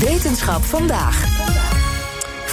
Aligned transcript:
Wetenschap 0.00 0.64
vandaag. 0.64 1.69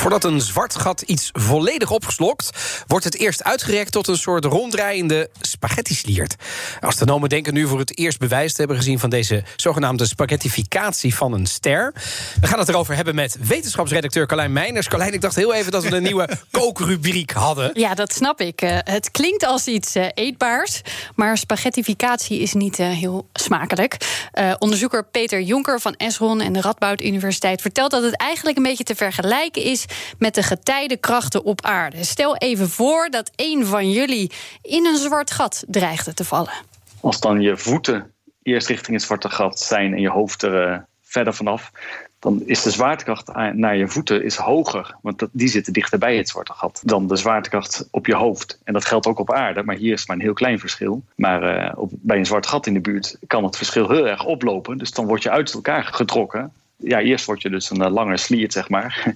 Voordat 0.07 0.31
een 0.31 0.41
zwart 0.41 0.75
gat 0.75 1.01
iets 1.01 1.29
volledig 1.33 1.91
opgeslokt, 1.91 2.49
wordt 2.87 3.05
het 3.05 3.17
eerst 3.17 3.43
uitgerekt 3.43 3.91
tot 3.91 4.07
een 4.07 4.17
soort 4.17 4.45
ronddraaiende 4.45 5.29
spaghetti-sliert. 5.41 6.35
Astronomen 6.79 7.29
denken 7.29 7.53
nu 7.53 7.67
voor 7.67 7.79
het 7.79 7.97
eerst 7.97 8.19
bewijs 8.19 8.51
te 8.51 8.59
hebben 8.59 8.77
gezien 8.77 8.99
van 8.99 9.09
deze 9.09 9.43
zogenaamde 9.55 10.05
spaghettificatie 10.05 11.15
van 11.15 11.33
een 11.33 11.45
ster. 11.45 11.93
We 12.41 12.47
gaan 12.47 12.59
het 12.59 12.69
erover 12.69 12.95
hebben 12.95 13.15
met 13.15 13.37
wetenschapsredacteur 13.47 14.25
Carlijn 14.27 14.53
Meiners. 14.53 14.87
Carlijn, 14.87 15.13
ik 15.13 15.21
dacht 15.21 15.35
heel 15.35 15.53
even 15.53 15.71
dat 15.71 15.83
we 15.83 15.95
een 15.95 16.03
nieuwe 16.03 16.29
kookrubriek 16.51 17.31
hadden. 17.31 17.71
Ja, 17.73 17.93
dat 17.93 18.13
snap 18.13 18.41
ik. 18.41 18.61
Eh, 18.61 18.77
het 18.83 19.11
klinkt 19.11 19.45
als 19.45 19.67
iets 19.67 19.95
eh, 19.95 20.05
eetbaars, 20.13 20.81
maar 21.15 21.37
spaghettificatie 21.37 22.39
is 22.39 22.53
niet 22.53 22.79
eh, 22.79 22.89
heel 22.89 23.27
smakelijk. 23.33 24.25
Onderzoeker 24.59 25.05
Peter 25.05 25.41
Jonker 25.41 25.79
van 25.79 25.95
Esron 25.95 26.41
en 26.41 26.53
de 26.53 26.61
Radboud 26.61 27.01
Universiteit 27.01 27.61
vertelt 27.61 27.91
dat 27.91 28.03
het 28.03 28.17
eigenlijk 28.17 28.57
een 28.57 28.63
beetje 28.63 28.83
te 28.83 28.95
vergelijken 28.95 29.63
is 29.63 29.85
met 30.19 30.35
de 30.35 30.43
getijdenkrachten 30.43 31.43
op 31.43 31.65
aarde. 31.65 32.03
Stel 32.03 32.37
even 32.37 32.69
voor 32.69 33.09
dat 33.09 33.31
een 33.35 33.65
van 33.65 33.91
jullie 33.91 34.31
in 34.61 34.85
een 34.85 34.97
zwart 34.97 35.31
gat 35.31 35.63
dreigde 35.67 36.13
te 36.13 36.25
vallen. 36.25 36.53
Als 37.01 37.19
dan 37.19 37.41
je 37.41 37.57
voeten 37.57 38.11
eerst 38.43 38.67
richting 38.67 38.95
het 38.95 39.05
zwarte 39.05 39.29
gat 39.29 39.59
zijn 39.59 39.93
en 39.93 40.01
je 40.01 40.09
hoofd 40.09 40.41
er 40.41 40.71
eh, 40.71 40.79
verder 41.01 41.33
vanaf, 41.33 41.71
dan 42.19 42.41
is 42.45 42.61
de 42.61 42.71
zwaartekracht 42.71 43.33
naar 43.53 43.77
je 43.77 43.87
voeten 43.87 44.23
is 44.23 44.35
hoger. 44.35 44.95
Want 45.01 45.27
die 45.31 45.47
zitten 45.47 45.73
dichter 45.73 45.99
bij 45.99 46.17
het 46.17 46.29
zwarte 46.29 46.53
gat 46.53 46.81
dan 46.85 47.07
de 47.07 47.15
zwaartekracht 47.15 47.87
op 47.91 48.05
je 48.05 48.15
hoofd. 48.15 48.59
En 48.63 48.73
dat 48.73 48.85
geldt 48.85 49.07
ook 49.07 49.19
op 49.19 49.33
aarde, 49.33 49.63
maar 49.63 49.75
hier 49.75 49.93
is 49.93 50.07
maar 50.07 50.15
een 50.15 50.21
heel 50.21 50.33
klein 50.33 50.59
verschil. 50.59 51.03
Maar 51.15 51.43
eh, 51.43 51.77
op, 51.77 51.91
bij 51.93 52.17
een 52.17 52.25
zwart 52.25 52.47
gat 52.47 52.67
in 52.67 52.73
de 52.73 52.79
buurt 52.79 53.17
kan 53.27 53.43
het 53.43 53.57
verschil 53.57 53.89
heel 53.89 54.07
erg 54.07 54.25
oplopen. 54.25 54.77
Dus 54.77 54.91
dan 54.91 55.05
word 55.05 55.23
je 55.23 55.29
uit 55.29 55.53
elkaar 55.53 55.83
getrokken. 55.83 56.51
Ja, 56.75 56.99
eerst 56.99 57.25
word 57.25 57.41
je 57.41 57.49
dus 57.49 57.69
een 57.69 57.81
eh, 57.81 57.91
lange 57.91 58.17
sliert, 58.17 58.53
zeg 58.53 58.69
maar. 58.69 59.15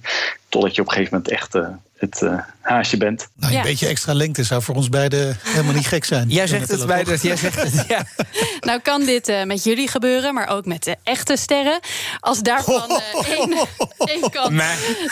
Totdat 0.52 0.74
je 0.74 0.80
op 0.80 0.86
een 0.86 0.92
gegeven 0.92 1.14
moment 1.16 1.32
echt 1.32 1.54
eh, 1.54 1.68
het 2.02 2.22
eh, 2.22 2.38
haasje 2.60 2.96
bent. 2.96 3.28
Nou, 3.36 3.52
een 3.52 3.58
Ja. 3.58 3.64
beetje 3.64 3.86
extra 3.86 4.14
lengte 4.14 4.44
zou 4.44 4.62
voor 4.62 4.74
ons 4.74 4.88
beiden 4.88 5.38
helemaal 5.42 5.74
niet 5.74 5.86
gek 5.86 6.04
zijn. 6.04 6.28
Jij 6.38 6.46
zegt 6.46 6.70
het 6.70 6.86
bij 6.86 7.04
de. 7.04 7.18
Jij 7.22 7.36
zegt 7.36 7.62
het, 7.62 7.84
ja. 7.88 8.04
Nou 8.60 8.80
kan 8.80 9.04
dit 9.04 9.28
eh, 9.28 9.42
met 9.44 9.64
jullie 9.64 9.88
gebeuren, 9.88 10.34
maar 10.34 10.48
ook 10.48 10.66
met 10.66 10.84
de 10.84 10.96
echte 11.02 11.36
sterren. 11.36 11.80
Als 12.20 12.40
daarvan 12.40 12.90
eh, 13.14 13.28
één, 13.38 13.54
één 13.98 14.30
kant 14.30 14.60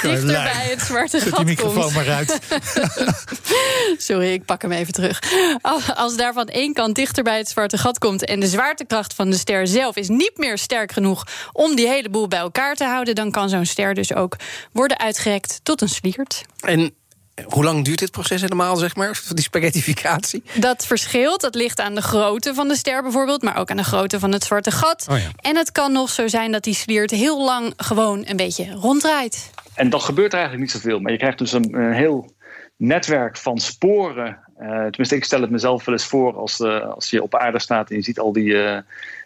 dichter 0.02 0.26
bij 0.26 0.66
het 0.70 0.80
zwarte 0.82 1.16
Zet 1.18 1.26
die 1.26 1.34
gat 1.36 1.44
microfoon 1.44 1.82
komt. 1.82 1.94
maar 1.94 2.08
uit. 2.10 2.38
Sorry, 3.98 4.32
ik 4.32 4.44
pak 4.44 4.62
hem 4.62 4.72
even 4.72 4.92
terug. 4.92 5.22
Als- 5.62 5.94
Als 5.94 6.16
daarvan 6.16 6.46
één 6.46 6.72
kant 6.74 6.94
dichter 6.94 7.22
bij 7.24 7.38
het 7.38 7.48
zwarte 7.48 7.78
gat 7.78 7.98
komt 7.98 8.24
en 8.24 8.40
de 8.40 8.46
zwaartekracht 8.46 9.14
van 9.14 9.30
de 9.30 9.36
ster 9.36 9.66
zelf 9.66 9.96
is 9.96 10.08
niet 10.08 10.32
meer 10.36 10.58
sterk 10.58 10.92
genoeg 10.92 11.26
om 11.52 11.76
die 11.76 11.88
hele 11.88 12.08
boel 12.08 12.28
bij 12.28 12.38
elkaar 12.38 12.74
te 12.74 12.84
houden, 12.84 13.14
dan 13.14 13.30
kan 13.30 13.48
zo'n 13.48 13.66
ster 13.66 13.94
dus 13.94 14.14
ook 14.14 14.36
worden 14.72 14.98
uitgerekt 14.98 15.60
tot 15.62 15.80
een 15.80 15.88
sliert. 15.88 16.42
En 16.60 16.79
hoe 17.46 17.64
lang 17.64 17.84
duurt 17.84 17.98
dit 17.98 18.10
proces 18.10 18.40
helemaal, 18.40 18.76
zeg 18.76 18.96
maar? 18.96 19.20
Die 19.34 19.44
spaghettificatie? 19.44 20.42
Dat 20.54 20.86
verschilt. 20.86 21.40
Dat 21.40 21.54
ligt 21.54 21.80
aan 21.80 21.94
de 21.94 22.02
grootte 22.02 22.54
van 22.54 22.68
de 22.68 22.76
ster 22.76 23.02
bijvoorbeeld, 23.02 23.42
maar 23.42 23.56
ook 23.56 23.70
aan 23.70 23.76
de 23.76 23.84
grootte 23.84 24.18
van 24.18 24.32
het 24.32 24.44
zwarte 24.44 24.70
gat. 24.70 25.06
Oh 25.10 25.18
ja. 25.18 25.28
En 25.40 25.56
het 25.56 25.72
kan 25.72 25.92
nog 25.92 26.10
zo 26.10 26.28
zijn 26.28 26.52
dat 26.52 26.64
die 26.64 26.74
sliert 26.74 27.10
heel 27.10 27.44
lang 27.44 27.72
gewoon 27.76 28.24
een 28.26 28.36
beetje 28.36 28.72
ronddraait. 28.72 29.50
En 29.74 29.90
dan 29.90 30.00
gebeurt 30.00 30.32
er 30.32 30.38
eigenlijk 30.38 30.72
niet 30.72 30.82
zoveel. 30.82 31.00
Maar 31.00 31.12
je 31.12 31.18
krijgt 31.18 31.38
dus 31.38 31.52
een, 31.52 31.74
een 31.74 31.92
heel 31.92 32.32
netwerk 32.76 33.36
van 33.36 33.58
sporen. 33.58 34.38
Eh, 34.58 34.68
tenminste, 34.68 35.16
ik 35.16 35.24
stel 35.24 35.40
het 35.40 35.50
mezelf 35.50 35.84
wel 35.84 35.94
eens 35.94 36.06
voor 36.06 36.36
als, 36.36 36.60
eh, 36.60 36.80
als 36.80 37.10
je 37.10 37.22
op 37.22 37.34
aarde 37.34 37.58
staat 37.58 37.90
en 37.90 37.96
je 37.96 38.02
ziet 38.02 38.18
al 38.18 38.32
die, 38.32 38.62
eh, 38.62 38.78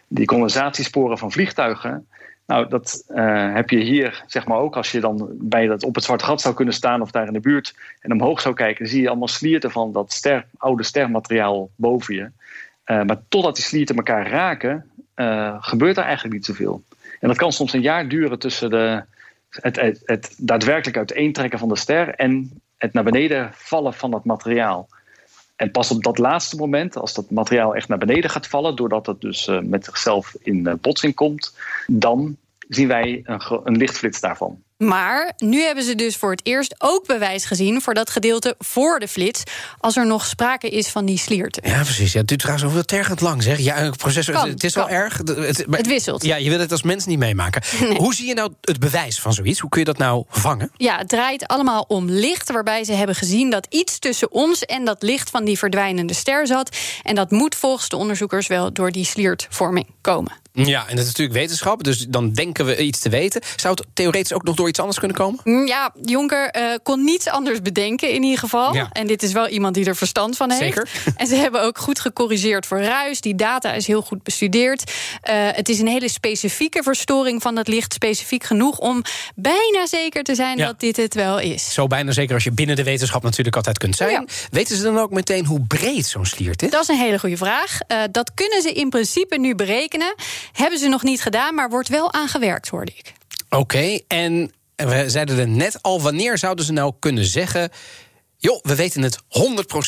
die 0.07 0.25
condensatiesporen 0.25 1.17
van 1.17 1.31
vliegtuigen. 1.31 2.07
Nou, 2.45 2.69
dat 2.69 3.03
eh, 3.07 3.53
heb 3.53 3.69
je 3.69 3.77
hier 3.77 4.23
zeg 4.27 4.45
maar 4.45 4.57
ook. 4.57 4.75
Als 4.75 4.91
je 4.91 4.99
dan 4.99 5.29
bij 5.31 5.67
dat 5.67 5.83
op 5.83 5.95
het 5.95 6.03
zwarte 6.03 6.25
gat 6.25 6.41
zou 6.41 6.55
kunnen 6.55 6.73
staan 6.73 7.01
of 7.01 7.11
daar 7.11 7.27
in 7.27 7.33
de 7.33 7.39
buurt 7.39 7.75
en 7.99 8.11
omhoog 8.11 8.41
zou 8.41 8.55
kijken, 8.55 8.87
zie 8.87 9.01
je 9.01 9.07
allemaal 9.07 9.27
slierten 9.27 9.71
van 9.71 9.91
dat 9.91 10.11
ster, 10.11 10.45
oude 10.57 10.83
stermateriaal 10.83 11.69
boven 11.75 12.15
je. 12.15 12.29
Eh, 12.83 13.03
maar 13.03 13.21
totdat 13.29 13.55
die 13.55 13.63
slierten 13.63 13.95
elkaar 13.95 14.29
raken, 14.29 14.91
eh, 15.13 15.55
gebeurt 15.59 15.97
er 15.97 16.03
eigenlijk 16.03 16.33
niet 16.33 16.45
zoveel. 16.45 16.83
En 17.19 17.27
dat 17.27 17.37
kan 17.37 17.51
soms 17.51 17.73
een 17.73 17.81
jaar 17.81 18.07
duren 18.07 18.39
tussen 18.39 18.69
de, 18.69 19.03
het, 19.49 19.75
het, 19.75 20.01
het 20.05 20.35
daadwerkelijk 20.37 20.97
uiteentrekken 20.97 21.59
van 21.59 21.69
de 21.69 21.77
ster 21.77 22.15
en 22.15 22.61
het 22.77 22.93
naar 22.93 23.03
beneden 23.03 23.49
vallen 23.53 23.93
van 23.93 24.13
het 24.13 24.23
materiaal. 24.23 24.87
En 25.55 25.71
pas 25.71 25.91
op 25.91 26.03
dat 26.03 26.17
laatste 26.17 26.55
moment, 26.55 26.97
als 26.97 27.13
dat 27.13 27.31
materiaal 27.31 27.75
echt 27.75 27.87
naar 27.87 27.97
beneden 27.97 28.29
gaat 28.29 28.47
vallen, 28.47 28.75
doordat 28.75 29.05
het 29.05 29.21
dus 29.21 29.47
eh, 29.47 29.59
met 29.59 29.85
zichzelf 29.85 30.35
in 30.39 30.67
eh, 30.67 30.73
botsing 30.81 31.15
komt, 31.15 31.57
dan 31.87 32.37
zien 32.67 32.87
wij 32.87 33.21
een, 33.23 33.61
een 33.63 33.77
lichtflits 33.77 34.19
daarvan. 34.19 34.63
Maar 34.77 35.33
nu 35.37 35.61
hebben 35.61 35.83
ze 35.83 35.95
dus 35.95 36.15
voor 36.15 36.31
het 36.31 36.41
eerst 36.43 36.75
ook 36.77 37.07
bewijs 37.07 37.45
gezien 37.45 37.81
voor 37.81 37.93
dat 37.93 38.09
gedeelte 38.09 38.55
voor 38.59 38.99
de 38.99 39.07
flits, 39.07 39.43
als 39.79 39.95
er 39.97 40.05
nog 40.07 40.25
sprake 40.25 40.69
is 40.69 40.87
van 40.87 41.05
die 41.05 41.17
slierten. 41.17 41.69
Ja, 41.69 41.81
precies. 41.83 42.11
Ja, 42.13 42.19
het 42.19 42.27
duurt 42.27 42.39
trouwens 42.41 42.73
wel 42.73 42.83
tergend 42.83 43.21
lang, 43.21 43.43
zeg. 43.43 43.59
Ja, 43.59 43.81
een 43.81 43.95
proces, 43.95 44.29
Kan, 44.31 44.49
het 44.49 44.63
is 44.63 44.73
kan. 44.73 44.87
wel 44.87 44.95
erg. 44.97 45.23
De- 45.23 45.33
Het, 45.33 45.67
maar- 45.67 45.77
Het 45.77 45.87
wisselt. 45.87 46.23
Ja, 46.23 46.35
je 46.35 46.49
wil 46.49 46.59
het 46.59 46.71
als 46.71 46.81
mens 46.83 47.05
niet 47.05 47.19
meemaken. 47.19 47.63
Hoe 47.97 48.13
zie 48.13 48.27
je 48.27 48.33
nou 48.33 48.53
het 48.61 48.79
bewijs 48.79 49.19
van 49.19 49.33
zoiets? 49.33 49.59
Hoe 49.59 49.69
kun 49.69 49.79
je 49.79 49.85
dat 49.85 49.97
nou 49.97 50.23
vangen? 50.29 50.71
Ja, 50.77 50.97
het 50.97 51.07
draait 51.09 51.47
allemaal 51.47 51.85
om 51.87 52.09
licht, 52.09 52.51
waarbij 52.51 52.83
ze 52.83 52.93
hebben 52.93 53.15
gezien 53.15 53.49
dat 53.49 53.67
iets 53.69 53.99
tussen 53.99 54.31
ons 54.31 54.61
en 54.65 54.85
dat 54.85 55.03
licht 55.03 55.29
van 55.29 55.45
die 55.45 55.57
verdwijnende 55.57 56.13
ster 56.13 56.47
zat. 56.47 56.77
En 57.03 57.15
dat 57.15 57.31
moet 57.31 57.55
volgens 57.55 57.89
de 57.89 57.95
onderzoekers 57.97 58.47
wel 58.47 58.73
door 58.73 58.91
die 58.91 59.05
sliertvorming 59.05 59.87
komen. 60.01 60.43
Ja, 60.55 60.79
en 60.87 60.95
dat 60.95 60.99
is 61.05 61.11
natuurlijk 61.11 61.37
wetenschap, 61.37 61.83
dus 61.83 62.05
dan 62.09 62.31
denken 62.33 62.65
we 62.65 62.77
iets 62.77 62.99
te 62.99 63.09
weten. 63.09 63.41
Zou 63.55 63.73
het 63.73 63.85
theoretisch 63.93 64.33
ook 64.33 64.43
nog 64.43 64.55
door 64.55 64.67
iets 64.67 64.79
anders 64.79 64.99
kunnen 64.99 65.17
komen? 65.17 65.39
Mm, 65.43 65.67
Ja, 65.67 65.93
Jonker 66.01 66.49
eh, 66.49 66.63
kon 66.83 67.03
niets 67.03 67.27
anders 67.27 67.61
bedenken 67.61 68.09
in 68.11 68.23
ieder 68.23 68.39
geval. 68.39 68.73
Ja. 68.73 68.89
En 68.91 69.07
dit 69.07 69.23
is 69.23 69.31
wel 69.31 69.47
iemand 69.47 69.75
die 69.75 69.85
er 69.85 69.95
verstand 69.95 70.37
van 70.37 70.51
heeft. 70.51 70.63
Zeker. 70.63 70.89
En 71.17 71.27
ze 71.27 71.35
hebben 71.35 71.61
ook 71.63 71.77
goed 71.77 71.99
gecorrigeerd 71.99 72.65
voor 72.65 72.79
ruis. 72.81 73.21
Die 73.21 73.35
data 73.35 73.73
is 73.73 73.87
heel 73.87 74.01
goed 74.01 74.23
bestudeerd. 74.23 74.91
Eh, 75.21 75.35
het 75.51 75.69
is 75.69 75.79
een 75.79 75.87
hele 75.87 76.09
specifieke 76.09 76.83
verstoring 76.83 77.41
van 77.41 77.55
het 77.57 77.67
licht. 77.67 77.93
Specifiek 77.93 78.43
genoeg 78.43 78.77
om 78.79 79.01
bijna 79.35 79.85
zeker 79.87 80.23
te 80.23 80.35
zijn 80.35 80.57
Ja. 80.57 80.65
dat 80.65 80.79
dit 80.79 80.97
het 80.97 81.13
wel 81.13 81.39
is. 81.39 81.73
Zo 81.73 81.87
bijna 81.87 82.11
zeker 82.11 82.33
als 82.33 82.43
je 82.43 82.51
binnen 82.51 82.75
de 82.75 82.83
wetenschap 82.83 83.23
natuurlijk 83.23 83.55
altijd 83.55 83.77
kunt 83.77 83.95
zijn. 83.95 84.11
Ja. 84.11 84.25
Weten 84.51 84.77
ze 84.77 84.83
dan 84.83 84.99
ook 84.99 85.11
meteen 85.11 85.45
hoe 85.45 85.61
breed 85.67 86.05
zo'n 86.05 86.25
sliert 86.25 86.61
is? 86.61 86.69
Dat 86.69 86.81
is 86.81 86.87
een 86.87 86.97
hele 86.97 87.19
goede 87.19 87.37
vraag. 87.37 87.79
Eh, 87.87 88.01
dat 88.11 88.31
kunnen 88.33 88.61
ze 88.61 88.71
in 88.71 88.89
principe 88.89 89.37
nu 89.37 89.55
berekenen. 89.55 90.15
Hebben 90.51 90.79
ze 90.79 90.87
nog 90.87 91.03
niet 91.03 91.21
gedaan, 91.21 91.55
maar 91.55 91.69
wordt 91.69 91.89
wel 91.89 92.13
aangewerkt, 92.13 92.67
hoorde 92.67 92.91
ik. 92.95 93.13
Oké, 93.49 93.99
en 94.07 94.51
we 94.75 95.03
zeiden 95.09 95.39
er 95.39 95.47
net 95.47 95.81
al, 95.81 96.01
wanneer 96.01 96.37
zouden 96.37 96.65
ze 96.65 96.71
nou 96.71 96.93
kunnen 96.99 97.25
zeggen... 97.25 97.69
joh, 98.45 98.59
we 98.61 98.75
weten 98.75 99.01
het 99.01 99.19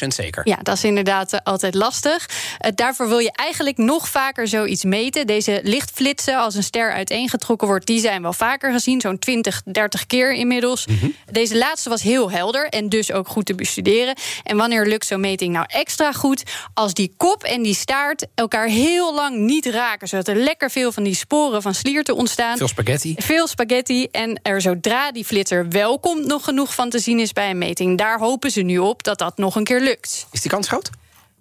100% 0.06 0.07
zeker? 0.07 0.47
Ja, 0.47 0.57
dat 0.62 0.75
is 0.75 0.84
inderdaad 0.84 1.34
eh, 1.34 1.40
altijd 1.44 1.73
lastig. 1.73 2.29
Eh, 2.57 2.72
daarvoor 2.75 3.07
wil 3.07 3.19
je 3.19 3.31
eigenlijk 3.31 3.78
nog 3.78 4.09
vaker 4.09 4.47
zoiets 4.47 4.84
meten. 4.84 5.28
Deze 5.28 5.59
lichtflitsen, 5.63 6.38
als 6.38 6.56
een 6.56 6.63
ster 6.63 6.91
uiteengetrokken 6.91 7.67
wordt, 7.67 7.85
die 7.85 8.00
zijn 8.00 8.22
wel 8.22 8.34
vaker 8.34 8.72
gezien. 8.72 9.02
Zo'n 9.02 9.20
20, 9.20 9.61
30 9.66 10.05
keer 10.05 10.34
inmiddels. 10.34 10.85
Deze 11.31 11.58
laatste 11.58 11.90
was 11.90 12.02
heel 12.02 12.31
helder 12.31 12.70
en 12.70 12.90
dus 12.90 13.11
ook 13.11 13.28
goed 13.28 13.46
te 13.46 13.55
bestuderen. 13.55 14.16
En 14.43 14.58
wanneer 14.58 14.85
lukt 14.85 15.05
zo'n 15.05 15.20
meting 15.20 15.53
nou 15.53 15.66
extra 15.67 16.11
goed? 16.11 16.43
Als 16.73 16.93
die 16.93 17.14
kop 17.17 17.43
en 17.43 17.61
die 17.61 17.76
staart 17.76 18.28
elkaar 18.35 18.67
heel 18.67 19.14
lang 19.14 19.37
niet 19.37 19.66
raken. 19.66 20.08
Zodat 20.08 20.28
er 20.28 20.35
lekker 20.35 20.72
veel 20.72 20.91
van 20.91 21.03
die 21.03 21.16
sporen 21.16 21.61
van 21.61 21.73
slierten 21.73 22.16
ontstaan. 22.16 22.58
Veel 22.58 22.67
spaghetti. 22.67 23.16
Veel 23.17 23.47
spaghetti. 23.47 24.08
En 24.11 24.40
er 24.43 24.61
zodra 24.61 25.11
die 25.11 25.26
flitser 25.26 25.70
wel 25.70 25.99
komt, 25.99 26.26
nog 26.26 26.43
genoeg 26.43 26.73
van 26.73 26.90
te 26.90 26.99
zien 26.99 27.20
is 27.20 27.34
bij 27.34 27.49
een 27.49 27.58
meting. 27.58 27.97
Daar 27.97 28.20
hopen 28.20 28.47
ze 28.52 28.61
nu 28.61 28.78
op 28.78 29.03
dat 29.03 29.20
dat 29.20 29.38
nog 29.38 29.55
een 29.55 29.64
keer 29.64 29.82
lukt. 29.82 30.28
Is 30.32 30.41
die 30.41 30.52
kans 30.52 30.67
groot? 30.67 30.90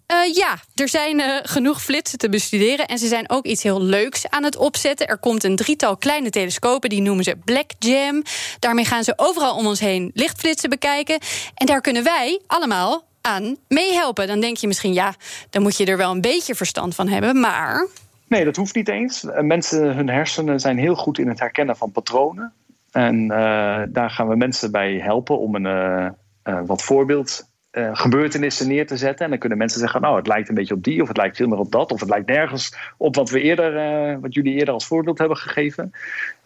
Eh, 0.06 0.34
ja, 0.34 0.58
er 0.74 0.88
zijn 0.88 1.20
eh, 1.20 1.28
genoeg 1.42 1.82
flitsen 1.82 2.18
te 2.18 2.28
bestuderen. 2.28 2.86
En 2.86 2.98
ze 2.98 3.06
zijn 3.06 3.30
ook 3.30 3.44
iets 3.44 3.62
heel 3.62 3.82
leuks 3.82 4.28
aan 4.28 4.44
het 4.44 4.56
opzetten. 4.56 5.06
Er 5.06 5.18
komt 5.18 5.44
een 5.44 5.56
drietal 5.56 5.96
kleine 5.96 6.30
telescopen, 6.30 6.88
die 6.88 7.00
noemen 7.00 7.24
ze 7.24 7.36
Black 7.44 7.70
Jam. 7.78 8.22
Daarmee 8.58 8.84
gaan 8.84 9.04
ze 9.04 9.12
overal 9.16 9.56
om 9.56 9.66
ons 9.66 9.80
heen 9.80 10.10
lichtflitsen 10.14 10.70
bekijken. 10.70 11.18
En 11.54 11.66
daar 11.66 11.80
kunnen 11.80 12.04
wij 12.04 12.40
allemaal 12.46 13.04
aan 13.20 13.56
meehelpen. 13.68 14.26
Dan 14.26 14.40
denk 14.40 14.56
je 14.56 14.66
misschien, 14.66 14.92
ja, 14.92 15.14
dan 15.50 15.62
moet 15.62 15.76
je 15.76 15.84
er 15.84 15.96
wel 15.96 16.10
een 16.10 16.20
beetje 16.20 16.54
verstand 16.54 16.94
van 16.94 17.08
hebben. 17.08 17.40
Maar 17.40 17.86
Nee, 18.28 18.44
dat 18.44 18.56
hoeft 18.56 18.74
niet 18.74 18.88
eens. 18.88 19.24
Eh, 19.24 19.42
Mensen, 19.42 19.94
hun 19.96 20.08
hersenen 20.08 20.60
zijn 20.60 20.78
heel 20.78 20.94
goed 20.94 21.18
in 21.18 21.28
het 21.28 21.38
herkennen 21.40 21.76
van 21.76 21.92
patronen. 21.92 22.52
En 22.90 23.30
eh, 23.30 23.82
daar 23.88 24.10
gaan 24.10 24.28
we 24.28 24.36
mensen 24.36 24.70
bij 24.70 24.94
helpen 24.94 25.38
om 25.38 25.54
een 25.54 26.14
eh, 26.46 26.60
wat 26.66 26.82
voorbeeld 26.82 27.50
eh, 27.70 27.90
gebeurtenissen 27.92 28.68
neer 28.68 28.86
te 28.86 28.96
zetten. 28.96 29.24
En 29.24 29.30
dan 29.30 29.38
kunnen 29.38 29.58
mensen 29.58 29.80
zeggen, 29.80 30.00
nou, 30.00 30.16
het 30.16 30.26
lijkt 30.26 30.48
een 30.48 30.54
beetje 30.54 30.74
op 30.74 30.84
die, 30.84 31.02
of 31.02 31.08
het 31.08 31.16
lijkt 31.16 31.36
veel 31.36 31.48
meer 31.48 31.58
op 31.58 31.72
dat, 31.72 31.92
of 31.92 32.00
het 32.00 32.08
lijkt 32.08 32.26
nergens 32.26 32.76
op 32.96 33.14
wat 33.14 33.30
we 33.30 33.40
eerder, 33.40 33.76
eh, 33.76 34.16
wat 34.20 34.34
jullie 34.34 34.54
eerder 34.54 34.74
als 34.74 34.86
voorbeeld 34.86 35.18
hebben 35.18 35.36
gegeven. 35.36 35.92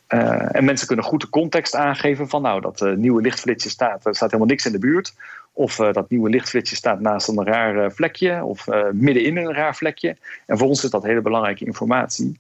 En 0.07 0.65
mensen 0.65 0.87
kunnen 0.87 1.05
goed 1.05 1.21
de 1.21 1.29
context 1.29 1.75
aangeven 1.75 2.29
van, 2.29 2.43
nou, 2.43 2.61
dat 2.61 2.97
nieuwe 2.97 3.23
lichtflitsje 3.23 3.71
staat, 3.71 4.07
er 4.07 4.15
staat 4.15 4.31
helemaal 4.31 4.51
niks 4.51 4.67
in 4.67 4.73
de 4.73 4.79
buurt. 4.79 5.15
Of 5.53 5.77
dat 5.77 6.11
nieuwe 6.11 6.31
lichtflitsje 6.31 6.77
staat 6.77 7.01
naast 7.01 7.29
een 7.29 7.45
raar 7.45 7.93
vlekje, 7.93 8.45
of 8.45 8.67
middenin 8.93 9.37
een 9.37 9.55
raar 9.55 9.77
vlekje. 9.77 10.17
En 10.47 10.59
voor 10.59 10.69
ons 10.69 10.85
is 10.85 10.91
dat 10.91 11.03
hele 11.03 11.21
belangrijke 11.21 11.65
informatie. 11.65 12.39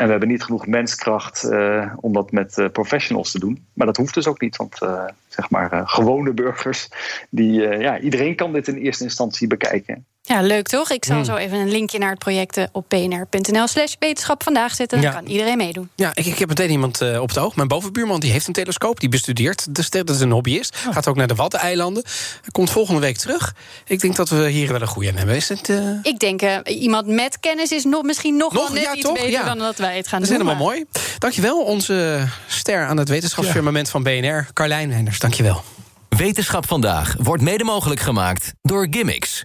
En 0.00 0.06
we 0.06 0.12
hebben 0.12 0.28
niet 0.28 0.42
genoeg 0.42 0.66
menskracht 0.66 1.44
eh, 1.44 1.92
om 1.96 2.12
dat 2.12 2.32
met 2.32 2.58
eh, 2.58 2.68
professionals 2.68 3.30
te 3.30 3.38
doen. 3.38 3.66
Maar 3.72 3.86
dat 3.86 3.96
hoeft 3.96 4.14
dus 4.14 4.26
ook 4.26 4.40
niet, 4.40 4.56
want 4.56 4.82
eh, 4.82 5.04
zeg 5.28 5.50
maar 5.50 5.88
gewone 5.88 6.32
burgers, 6.32 6.88
die, 7.30 7.60
ja, 7.60 7.98
iedereen 7.98 8.36
kan 8.36 8.52
dit 8.52 8.68
in 8.68 8.76
eerste 8.76 9.04
instantie 9.04 9.46
bekijken. 9.46 10.06
Ja, 10.22 10.42
leuk 10.42 10.68
toch? 10.68 10.90
Ik 10.90 11.04
zal 11.04 11.14
Hmm. 11.16 11.24
zo 11.24 11.34
even 11.36 11.58
een 11.58 11.70
linkje 11.70 11.98
naar 11.98 12.10
het 12.10 12.18
project 12.18 12.56
eh, 12.56 12.64
op 12.72 12.84
bnr.nl 12.88 13.66
slash 13.66 13.94
wetenschap 13.98 14.42
vandaag 14.42 14.74
zetten. 14.74 15.00
Dan 15.00 15.10
Ja. 15.10 15.16
kan 15.18 15.26
iedereen 15.26 15.56
meedoen. 15.56 15.90
Ja, 15.96 16.10
ik, 16.14 16.26
ik 16.26 16.38
heb 16.38 16.48
meteen 16.48 16.70
iemand 16.70 17.00
eh, 17.00 17.20
op 17.20 17.28
het 17.28 17.38
oog. 17.38 17.56
Mijn 17.56 17.68
bovenbuurman 17.68 18.20
die 18.20 18.30
heeft 18.32 18.46
een 18.46 18.52
telescoop. 18.52 19.00
Die 19.00 19.08
bestudeert 19.08 19.74
de 19.74 19.82
ster. 19.82 20.04
Dat 20.04 20.14
is 20.14 20.20
een 20.20 20.30
hobbyist. 20.30 20.76
Gaat 20.76 21.08
ook 21.08 21.16
naar 21.16 21.26
de 21.26 21.34
Waddeneilanden. 21.34 22.02
Hij 22.40 22.50
komt 22.50 22.70
volgende 22.70 23.00
week 23.00 23.16
terug. 23.16 23.54
Ik 23.86 24.00
denk 24.00 24.16
dat 24.16 24.28
we 24.28 24.48
hier 24.48 24.72
wel 24.72 24.80
een 24.80 24.86
goede 24.86 25.08
aan 25.08 25.16
hebben. 25.16 25.36
Is 25.36 25.48
het, 25.48 25.68
eh, 25.68 25.78
Ik 26.02 26.18
denk, 26.18 26.42
iemand 26.68 27.06
met 27.06 27.40
kennis 27.40 27.70
is 27.72 27.84
nog, 27.84 28.02
misschien 28.02 28.36
nog, 28.36 28.52
Nog? 28.52 28.62
wel 28.66 28.72
net 28.74 28.82
Ja, 28.82 28.92
iets 28.94 29.02
toch? 29.02 29.12
beter 29.14 29.30
Ja. 29.30 29.44
dan 29.44 29.58
dat 29.58 29.76
wij 29.78 29.96
het 29.96 30.08
gaan 30.08 30.20
dat 30.20 30.30
is 30.30 30.36
doen. 30.36 30.46
helemaal 30.46 30.66
maar- 30.66 30.76
mooi. 30.76 30.84
Dankjewel, 31.18 31.58
onze 31.62 32.26
ster 32.46 32.86
aan 32.86 32.96
het 32.96 33.08
wetenschapsfirmament 33.08 33.90
van 33.90 34.02
BNR. 34.02 34.48
Carlijn 34.52 34.88
Wenders, 34.88 35.18
dankjewel. 35.18 35.62
Wetenschap 36.08 36.66
vandaag 36.66 37.14
wordt 37.18 37.42
mede 37.42 37.64
mogelijk 37.64 38.00
gemaakt 38.00 38.52
door 38.62 38.86
Gimmicks. 38.90 39.44